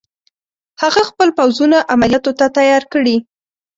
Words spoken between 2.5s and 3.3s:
تیار کړي.